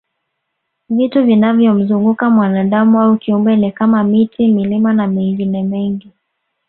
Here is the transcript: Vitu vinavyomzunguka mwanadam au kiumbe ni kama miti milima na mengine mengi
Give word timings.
Vitu 0.89 1.23
vinavyomzunguka 1.25 2.29
mwanadam 2.29 2.95
au 2.95 3.17
kiumbe 3.17 3.55
ni 3.55 3.71
kama 3.71 4.03
miti 4.03 4.47
milima 4.47 4.93
na 4.93 5.07
mengine 5.07 5.63
mengi 5.63 6.11